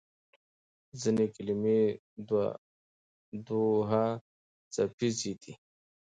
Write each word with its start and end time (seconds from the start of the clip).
ځینې 1.01 1.25
کلمې 1.35 1.79
دوهڅپیزې 3.47 5.33
دي. 5.41 5.53